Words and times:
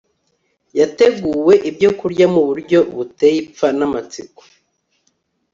yateguwe 0.79 1.53
ibyokurya 1.69 2.25
mu 2.33 2.41
buryo 2.47 2.79
buteye 2.95 3.37
ipfa 3.45 3.67
namatsiko… 3.77 4.41